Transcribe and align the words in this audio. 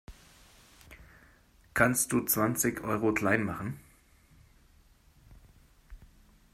Kannst 1.75 2.11
du 2.11 2.21
zwanzig 2.25 2.83
Euro 2.83 3.13
klein 3.13 3.43
machen? 3.43 3.79